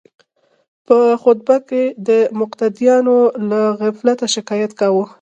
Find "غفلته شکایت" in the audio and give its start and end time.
3.79-4.71